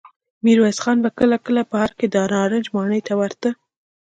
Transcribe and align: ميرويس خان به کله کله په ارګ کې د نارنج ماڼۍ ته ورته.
ميرويس 0.43 0.77
خان 0.83 0.97
به 1.03 1.09
کله 1.19 1.37
کله 1.45 1.61
په 1.69 1.75
ارګ 1.83 1.95
کې 1.99 2.07
د 2.09 2.15
نارنج 2.33 2.65
ماڼۍ 2.75 3.01
ته 3.07 3.13
ورته. 3.21 3.49